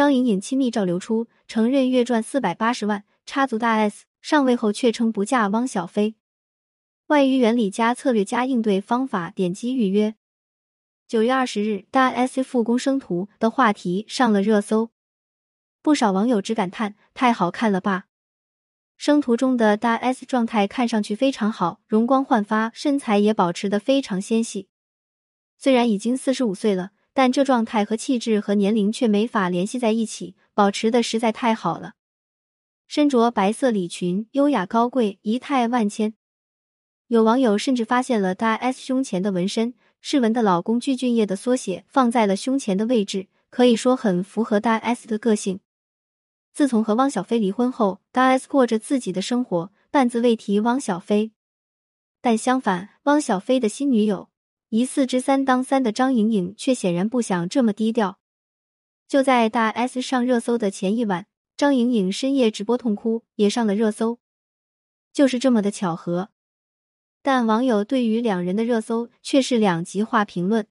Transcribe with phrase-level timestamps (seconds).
[0.00, 4.06] 张颖颖亲密照流出，承认月赚四百八十万，插足大 S。
[4.22, 6.14] 上位后却称不嫁汪小菲。
[7.08, 10.14] 外遇原理加策略加应对方法，点击预约。
[11.06, 14.88] 九月二十日，大 S 复工生图的话题上了热搜，
[15.82, 18.06] 不少网友只感叹太好看了吧。
[18.96, 24.70] 生图中的大 S 状态看上去非常好，容光焕发，身材也保持的非常纤细。
[25.58, 31.92] 虽然已经四十五岁了，但这状态和气质和年龄却没法联系在一起，保持的实在太好了。
[32.88, 36.14] 身着白色礼裙，优雅高贵，仪态万千。
[37.08, 39.74] 有网友甚至发现了大 S 胸前的纹身。
[40.00, 45.60] 世文的老公具俊晔的缩写放在了胸前的位置，可以说很符合大 S 的个性。
[46.54, 51.32] 自从和汪小菲离婚后，大 S 过着自己的生活，半字未提汪小菲。
[52.22, 54.30] 但相反，汪小菲的新女友
[54.70, 58.18] 疑似之三当三的张颖颖却显然不想这么低调。
[59.06, 64.20] 就在大 S 上热搜的前一晚，张颖颖深夜直播痛哭，也上了热搜。
[65.12, 66.30] 就是这么的巧合。
[67.20, 70.66] 但网友对于两人的热搜却是两极化评论。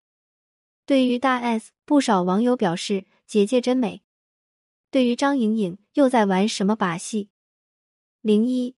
[0.86, 4.02] 对于大 S，不少网友表示姐姐真美；
[4.90, 7.30] 对于张颖颖，又在玩什么把戏？
[8.22, 8.76] 零一，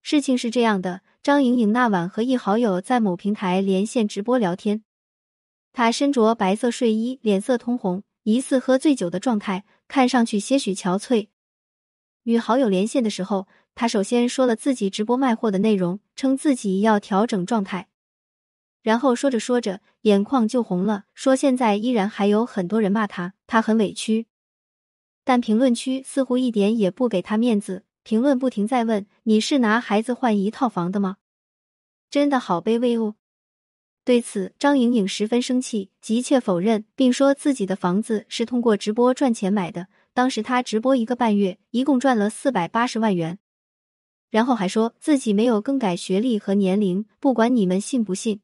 [0.00, 4.82] 事情是这样的：张颖颖那晚和一好友在某平台连线直播聊天，
[5.72, 11.28] 她身着白色睡衣，脸色通红，疑似喝醉酒的状态，看上去些许憔悴。
[12.22, 13.46] 与好友连线的时候。
[13.72, 17.88] 他首先说了自己直播卖货的内容，称自己要调整状态，
[18.82, 24.26] 然后说着说着眼眶就红了，说现在依然还有很多人骂他，他很委屈。
[25.24, 31.18] 但评论区似乎一点也不给他面子，评论不停在问：“你是拿孩子换一套房的吗？”
[32.10, 33.14] 真的好卑微哦。
[34.02, 43.38] 对此，张颖颖十分生气，急切否认，并说自己的房子是通过直播赚钱买的，当时她直播一个半月，一共赚了四百八十万元。
[44.30, 48.40] 然后还说自己没有更改学历和年龄，不管你们信不信。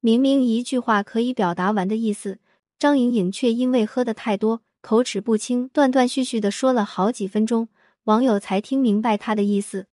[0.00, 2.40] 明明一句话可以表达完的意思，
[2.78, 7.68] 张颖颖却因为喝的太多，口齿不清，断断续续的说了好几分钟，
[8.06, 9.88] 网友才听明白他的意思。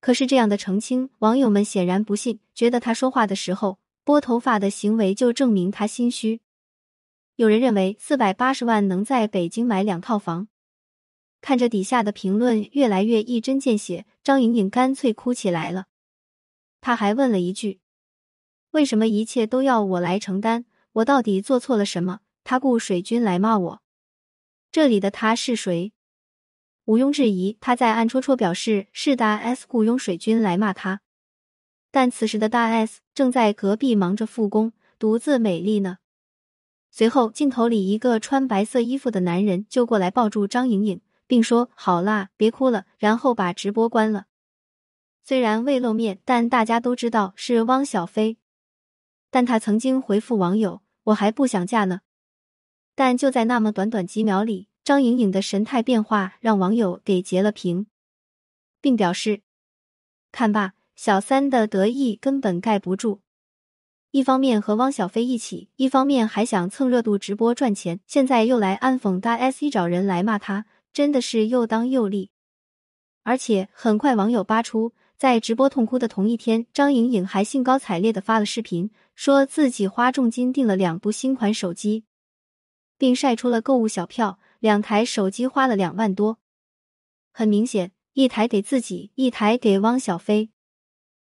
[0.00, 6.40] 可是这样的澄清，网友们显然不信，觉得他说话的时候拨头发的行为就证明他心虚。
[7.34, 10.46] 有人认为四百八十万能在北京买两套房。
[11.40, 15.86] 看着底下的评论越来越一针见血，张颖颖干脆哭起来了。
[16.80, 17.80] 他还问了一句
[18.70, 20.64] ：“为什么一切都要我来承担？
[20.92, 22.20] 我到底做错了什么？
[22.44, 23.82] 他雇水军来骂我？
[24.70, 25.92] 这里的他是谁？”
[26.86, 31.02] 毋庸置疑，他在暗戳戳表示是大 S 雇佣水军来骂他。
[31.92, 35.98] 但此时的大 S 正在隔壁忙着复工，独自美丽呢。
[36.90, 41.00] 随后，镜头里一个穿白色衣服的男人就过来抱住张颖颖。
[41.28, 44.26] 并说：“好啦，别哭了。”然后把直播关了。
[45.24, 48.38] 虽然未露面，但大家都知道是汪小菲。
[49.28, 52.02] 但他曾经回复网友：“我还不想嫁呢。”
[52.94, 57.88] 但就在那么短短几秒里，张颖颖的神态变化让网友给截了屏，
[58.80, 59.40] 并表示
[60.30, 63.20] ：“看吧，小三的得意根本盖不住。
[64.12, 72.30] 一方面和汪小菲一起，一方面还想蹭热度直播赚钱，现在又来暗讽大 S 一找人来骂他。”真的是又当又立，
[73.24, 82.04] 而且很快网友扒出，在直播痛哭的同一天，张颖颖还兴高采烈的发了视频，说自己花重金订了两部新款手机，
[82.96, 86.38] 并晒出了购物小票，两台手机花了两万多。
[87.32, 90.50] 很明显，一台给自己，一台给汪小菲。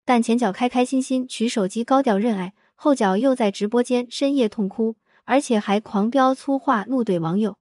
[0.06, 7.58] 但前脚开开心心取手机高调认爱，后脚又在直播间深夜痛哭，而且还狂飙粗话，怒怼网友。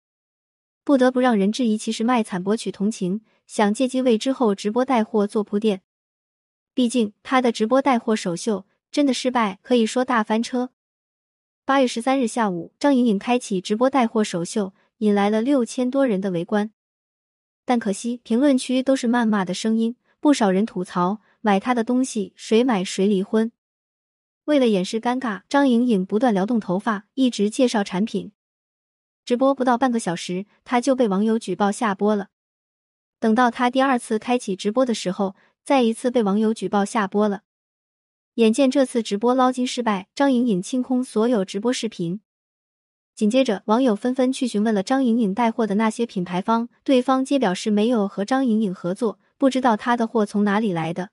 [0.84, 5.81] 不得不让人质疑，其实卖惨博取同情，想借机为之后直播带货做铺垫。
[6.74, 10.72] 毕竟他的直播带货首秀真的失败，可以说大翻车。
[11.63, 16.72] 八月十三日下午，张颖颖开启直播带货首秀，引来了六千多人的围观。
[17.66, 23.51] 但可惜，评论区都是谩骂的声音，不少人吐槽买他的东西谁买谁离婚。
[24.45, 28.34] 为了掩饰尴尬，张颖颖不断撩动头发，一直介绍产品。
[29.24, 32.28] 直播不到半个小时，他就被网友举报下播了。
[33.22, 37.44] 等到他第二次开启直播的时候，再一次被网友举报下播了。
[38.34, 42.19] 眼见这次直播捞金失败，张颖颖清空所有直播视频。
[43.15, 51.10] 紧接着，网友纷纷去询问了张颖颖带货的那些品牌方，对方皆表示没有和张颖颖合作，不知道她的货从哪里来的。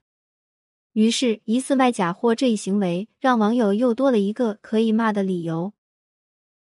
[0.93, 5.73] 于是，疑似卖假货这一行为，让网友又多了一个可以骂的理由。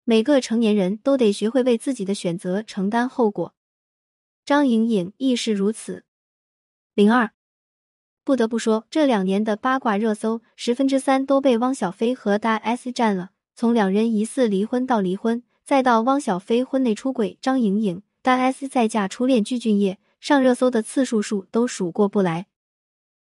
[0.05, 3.55] 每个成年人都得学会为自己的选择承担后果。
[4.45, 6.05] 张颖颖亦是如此。
[6.95, 7.31] 零二，
[8.25, 13.31] 不得不说，这两年的八卦热搜十分之三都被汪小菲和大 S 占了。
[13.59, 22.47] 从两人疑似离婚到离婚，再到汪小菲婚内出轨，张颖颖、大 S 再嫁初恋具俊晔，上热搜的次数数都数过不来。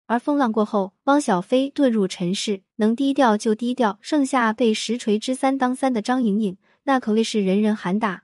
[0.05, 8.23] 而风浪过后，汪小菲遁入尘世，能低调就低调，剩下被实锤之三当三的张颖颖，那可谓是人人喊打。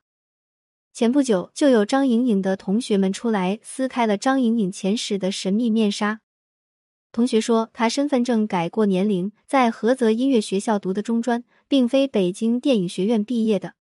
[0.93, 6.21] 前不久，就有张颖颖的同学们出来撕开了张颖颖前世的神秘面纱。
[7.11, 13.75] 同学说，她身份证改过年龄，在菏泽音乐学校读的中专，并非北京电影学院毕业的。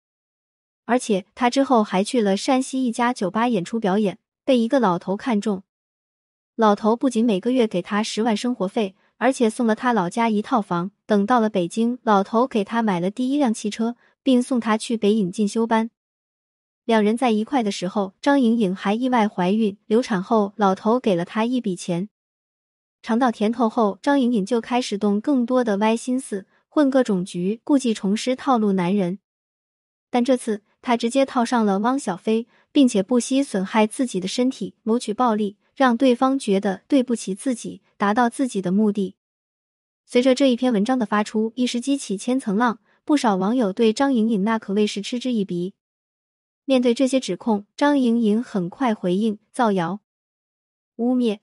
[0.86, 5.64] 而且，他之后还去了山西一家酒吧演出表演，被一个老头看中。
[6.56, 10.92] 老头不仅每个月给他十万生活费，而且送了他老家一套房。
[11.06, 15.90] 等到了北京，老头给他买了第一辆汽车，并送他去北影进修班。
[16.86, 22.10] 两人在一块的时候，张颖颖还意外怀孕，流产后，老头给了她一笔钱。
[23.02, 26.46] 尝到甜头后，张颖颖就开始动更多的歪心思，
[26.78, 29.18] 混各种局，故技重施套路男人。
[30.12, 35.58] 但这次，他直接套上了汪小菲，并且不惜损害自己的身体，谋取暴利。
[35.76, 39.16] 让对方觉得对不起自己，达到自己的目的。
[40.06, 45.74] 随着这一篇文章的发出，一时激起千层浪，不少网友对张颖颖那可谓是嗤之以鼻。
[46.66, 50.02] 面对这些指控，张颖颖很快回应造谣、
[50.98, 51.40] 污蔑，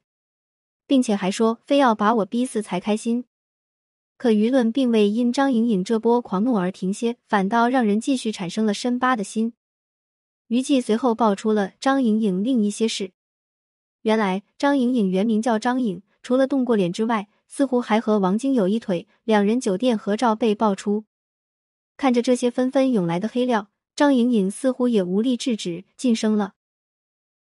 [0.86, 3.24] 并且还说非要把我逼死才开心。
[4.24, 9.52] 可舆论并未因张颖颖这波狂怒而停歇，反倒让人继续产生了深扒的心。
[10.46, 13.10] 娱记随后爆出了张颖颖另一些事。
[14.00, 19.06] 原来张颖颖原名叫张颖，除了动过脸之外，似乎还和王晶有一腿。
[19.24, 21.04] 两人酒店合照被爆出，
[21.98, 26.54] 看着这些纷纷涌来的黑料，张颖颖似乎也无力制止，晋升了。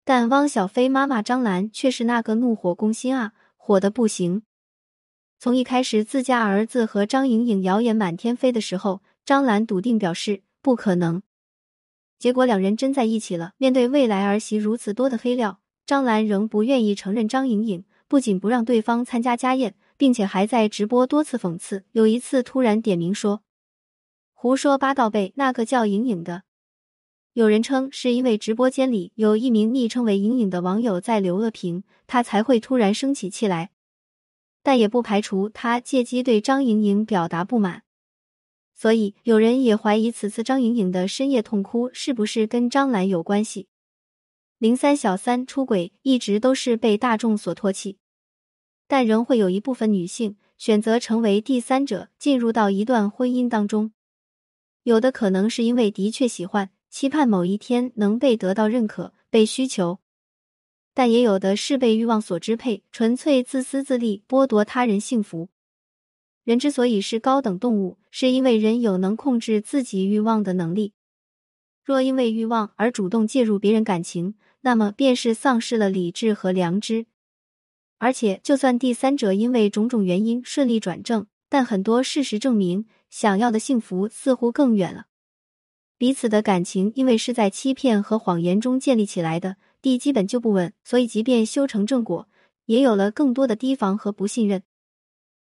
[0.04, 4.42] 但汪小菲妈妈张兰却是那个怒火攻心啊，火的不行。
[5.44, 11.24] 从一开始自家儿子和张颖颖谣言满天飞的时候，张兰笃定表示不可能。
[12.20, 13.54] 结果两人真在一起了。
[13.58, 15.60] 面对未来儿媳如此多的黑料。
[15.84, 21.86] 张兰仍不愿意承认张颖颖不仅不让对方参加家宴，并且还在直播多次讽刺。
[21.94, 23.42] 有一次突然点名说
[24.36, 26.44] ：“胡说八道呗，那个叫颖颖的。”
[27.34, 33.72] 有人称是因为直播间里有一名昵称为颖颖的网友在留恶评，他才会突然生起气来。
[34.64, 37.84] 但也不排除他借机对张莹颖表达不满。
[38.74, 43.68] 所以有人也怀疑此次张莹颖的深夜痛哭是不是跟张兰有关系。
[44.58, 47.98] 零三小三出轨一直都是被大众所唾弃，
[48.88, 53.92] 但仍会有一部分女性选择成为第三者，进入到一段婚姻当中。
[54.84, 60.01] 有的可能是因为的确喜欢，期盼某一天能被得到认可、被需求；
[61.02, 65.50] 但也有的是被欲望所支配，纯粹自私自利，剥夺他人幸福。
[66.44, 70.94] 人之所以是高等动物，是因为人有能控制自己欲望的能力。
[71.84, 77.08] 若因为欲望而主动介入别人感情，那么便是丧失了理智和良知。
[77.98, 85.08] 而且，就算第三者因为种种原因顺利转正，但很多事实证明，想要的幸福似乎更远了。
[85.98, 92.28] 彼此的感情因为是在欺骗和谎言中建立起来的，地基本就不稳，所以即便修成正果，
[92.66, 94.64] 也有了更多的提防和不信任。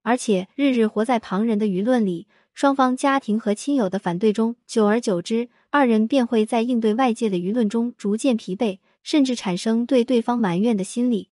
[0.02, 8.78] 而且，日日活在旁人的舆论里，双方家庭和亲友的反对中，久而久之，二人便会在应对外界的舆论中逐渐疲惫。
[9.02, 11.30] 甚至产生对对方埋怨的心理，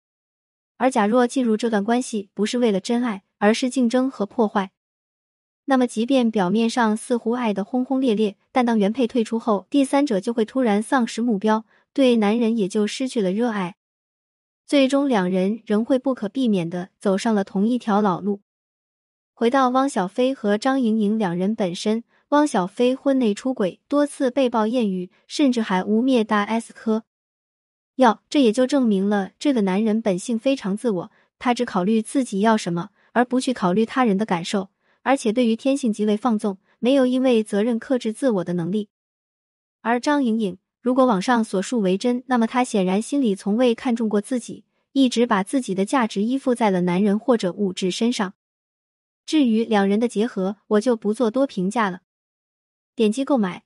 [0.79, 4.71] 而假若进入这段关系不是为了真爱，而是竞争和破坏，
[5.67, 13.77] 那么即便表面上似乎爱得轰轰烈烈，但当原配退出后，第三者就会突然丧失目标，对男人也就失去了热爱，
[14.67, 18.41] 最终两人仍会不可避免的走上了同一条老路。
[19.35, 27.05] 回到汪小菲和张莹莹两人本身，汪小菲婚内出轨，多次被曝艳遇，甚至还污蔑大 S 科。
[27.97, 34.69] 要，这也就证明了这个男人本性非常自我，他只考虑自己要什么，而不去考虑他人的感受，
[35.03, 38.89] 而且对于天性极为放纵，没有因为责任克制自我的能力。
[39.81, 48.35] 而张颖颖，如果网上所述为真，那么她显然心里从未看重过自己，一直把自己的价值依附在了男人或者物质身上。
[49.27, 52.01] 至于两人的结合，我就不做多评价了。
[52.97, 53.65] 点击购买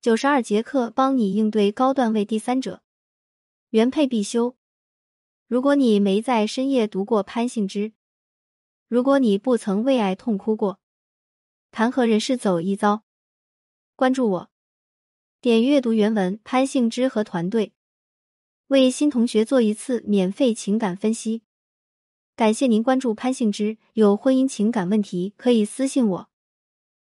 [0.00, 2.82] 九十二节课，帮你应对高段位第三者。
[3.70, 4.56] 原配必修。
[5.46, 7.92] 如果你没在深夜读过潘幸之，
[8.88, 10.80] 如果你不曾为爱痛哭过，
[11.70, 13.04] 谈何人世走一遭？
[13.94, 14.50] 关注我，
[15.46, 16.40] 点阅读原文。
[16.42, 17.72] 潘幸之和团队
[18.66, 21.42] 为新同学做一次免费情感分析，
[22.34, 23.78] 感谢您关注潘幸之。
[23.92, 26.28] 有婚姻情感问题可以私信我。